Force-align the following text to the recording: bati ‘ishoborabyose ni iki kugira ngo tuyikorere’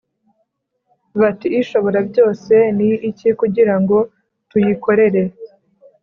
bati 1.19 1.47
‘ishoborabyose 1.61 2.55
ni 2.77 2.87
iki 3.09 3.29
kugira 3.39 3.75
ngo 3.81 3.97
tuyikorere’ 4.49 5.21